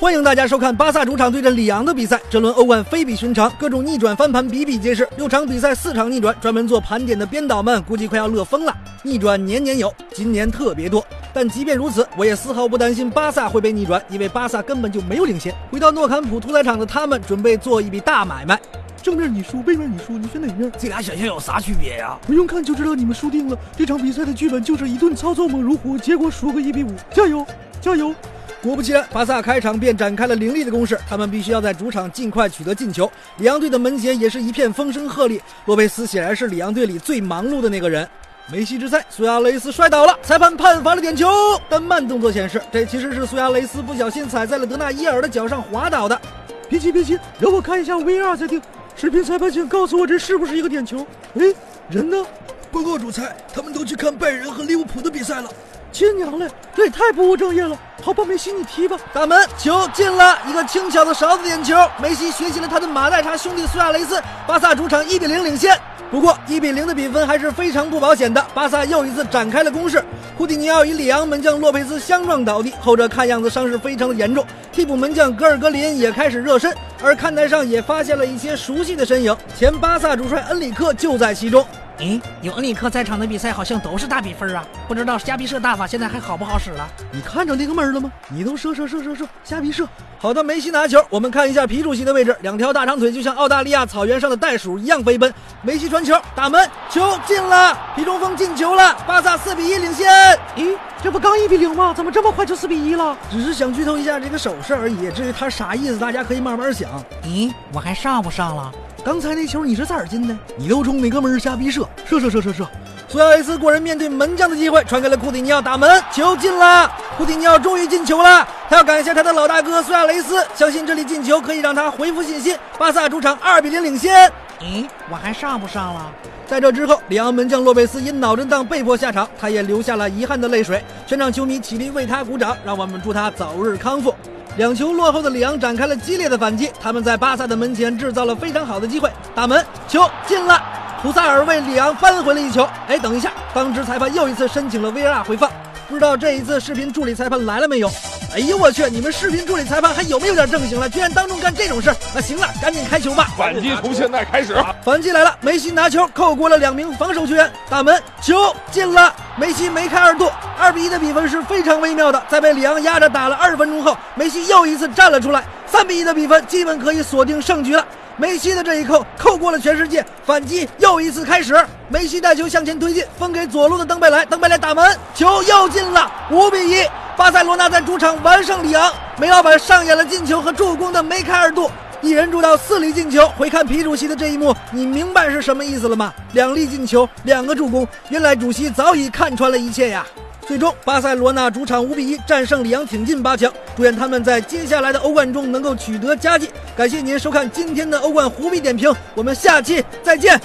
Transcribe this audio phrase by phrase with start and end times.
[0.00, 2.18] 欢迎大家收看巴萨主场对阵里昂的比赛。
[2.30, 5.06] 这轮欧冠非比寻常，各种逆转翻盘比比皆是。
[5.18, 8.74] 六场比赛四场逆转，专门做盘点的编导们估计快要乐疯了。
[9.02, 11.06] 逆转年年有，今年特别多。
[11.34, 15.54] 但即便如此，我也丝毫不担心巴萨会被逆转，因为巴萨根本就没有领先。
[15.70, 18.58] 回到诺坎普屠宰场的他们，准备做一笔大买卖。
[19.02, 20.72] 正面你输，背面你输，你选哪面？
[20.78, 22.18] 这俩选项有啥区别呀？
[22.26, 23.58] 不用看就知道你们输定了。
[23.76, 26.88] 这场比赛的剧本就是一顿操作猛如虎，结果输个一比五。
[27.12, 27.46] 加油，
[27.82, 28.14] 加油！
[28.62, 30.98] 果不其然，巴萨开场便展开了凌厉的攻势。
[31.08, 33.10] 他们必须要在主场尽快取得进球。
[33.38, 35.40] 里昂队的门前也是一片风声鹤唳。
[35.64, 38.06] 洛佩斯显然是里昂队里最忙碌的那个人。
[38.52, 41.26] 梅西之赛，苏亚雷斯摔倒了，裁判判罚了点球。
[41.70, 46.20] 但慢动作显示，这其实是苏亚雷斯不小心踩在了德纳伊尔的脚上滑倒的。
[46.68, 48.60] 别急别急，让我看一下 VR 再定。
[48.94, 51.06] 视频裁判，请告诉我这是不是一个点球？
[51.34, 51.54] 哎，
[51.88, 52.26] 人呢？
[52.70, 55.48] 报告主裁，他们都去看拜仁和利物浦的比赛了。
[55.92, 57.76] 亲娘嘞，这也太不务正业了！
[58.02, 58.96] 好吧，梅西你踢吧。
[59.12, 61.76] 大门球进了一个轻巧的勺子点球。
[62.00, 65.76] 梅西学习了他的马代查兄弟苏亚雷斯，巴萨主场一比零领先。
[66.10, 70.02] 不过一比零的比分还是非常不保险的，巴萨又一次展开了攻势。
[70.36, 74.44] 库蒂尼奥与里昂门将洛佩斯相撞倒地，后者看样子伤势非常的严重。
[74.72, 81.64] 替补门将格尔格林也开始热身，而看台上也发现了一些熟悉的身影，前巴萨主帅恩里克就在其中。
[82.00, 84.64] 哎，有恩里克在场的比赛好像都是大比分啊！
[84.88, 86.88] 不知道加比射大法现在还好不好使了？
[87.12, 88.10] 你看着那个门了吗？
[88.30, 89.86] 你都射射射射射，加比射。
[90.18, 95.32] 好的，梅西拿球，我们看一下皮主席的位置，两条大长腿就像澳大利亚草原上的袋鼠一样飞奔。
[95.60, 100.10] 梅西传球，打门，球进了，皮中锋进球了，巴萨四比一领先。
[100.56, 101.92] 咦，这不刚一比零吗？
[101.94, 103.14] 怎么这么快就四比一了？
[103.30, 106.88] 只是想剧透一下这个手势而已，至于他啥意思，大家可以慢慢想。
[107.24, 108.72] 咦，我还上不上了？
[109.02, 110.36] 刚才那球你是咋进的？
[110.58, 111.88] 你都冲哪个门瞎逼射？
[112.04, 112.68] 射射射射射！
[113.08, 116.90] 苏亚雷斯果然面对门将的机会，传给了库蒂尼奥打门，球进了！
[117.16, 122.54] 库蒂尼奥终于进球了，他要感谢他的老大哥苏亚雷斯，相信这里进球可以让他恢复信心。
[122.78, 124.30] 巴萨主场二比零领先。
[124.60, 126.12] 咦，我还上不上了？
[126.46, 130.84] 在这之后，里昂门将洛佩斯因脑震荡被迫下场，他也流下了遗憾的泪水。
[131.06, 134.14] 全场球迷起立为他鼓掌，让我们祝他早日康复。
[134.56, 140.60] 两球落后的里昂展开了激烈的反击，他们在巴萨的门前制造了非常好的机会，打门，球进了，
[141.00, 142.68] 普萨尔为里昂扳回了一球。
[142.88, 145.50] 哎，等一下，当值裁判又一次申请了 VR 回放，
[145.88, 147.88] 不知道这一次视频助理裁判来了没有？
[148.32, 150.88] 哎呦我去，你们视频助理裁判还有没有点正形了？
[150.88, 153.28] 居然当众干这种事那行了，赶紧开球吧！
[153.36, 154.54] 反击从现在开始，
[154.84, 159.12] 反击来了，梅西拿球扣过了两名防守球员，打门，球进了。
[159.36, 162.22] 梅西梅开二度，二比一的比分是非常微妙的。
[162.28, 167.84] 在被里昂压着打了二十分钟后，梅西又一次站了出来，三比一的比分基本可以锁定胜局了。
[168.16, 171.56] 梅西的这一扣扣过了全世界，反击又一次开始。
[171.88, 176.86] 梅西带球向前推进，分给左路的登贝莱，登贝莱打门，球又进了，五比一。
[177.20, 181.70] 巴塞罗那在主场完胜里昂，梅老板上演了进球和助攻的梅开二度。
[182.00, 186.14] 一人助到四粒进球，回看皮主席的这一幕，你明白是什么意思了吗？
[186.32, 190.02] 两粒进球，两个助攻，原来主席早已看穿了一切呀！
[190.48, 193.52] 最终，巴塞罗那主场五比一战胜里昂，挺进八强。
[193.76, 196.50] 祝愿他们在接下来的欧冠中能够取得佳绩。
[196.74, 200.40] 感谢您收看今天的欧冠胡比点评，我们下期再见。